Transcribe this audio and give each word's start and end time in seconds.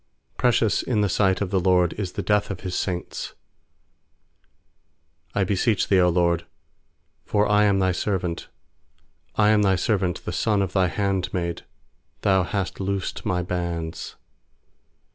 15Precious 0.39 0.81
in 0.81 1.01
the 1.01 1.07
sight 1.09 1.41
of 1.41 1.51
the 1.51 1.59
LORD 1.59 1.93
Is 1.93 2.13
the 2.13 2.23
death 2.23 2.49
of 2.49 2.61
His 2.61 2.73
saints. 2.73 3.35
16I 5.35 5.45
beseech 5.45 5.89
Thee, 5.89 5.97
0 5.97 6.09
LORD, 6.09 6.45
for 7.23 7.47
I 7.47 7.65
am 7.65 7.77
Thy 7.77 7.91
servant; 7.91 8.47
I 9.35 9.49
am 9.49 9.61
Thy 9.61 9.75
servant, 9.75 10.25
the 10.25 10.31
son 10.33 10.63
of 10.63 10.73
Thy 10.73 10.87
handmaid; 10.87 11.65
Thou 12.21 12.41
hast 12.41 12.79
loosed 12.79 13.27
my 13.27 13.43
bands. 13.43 14.15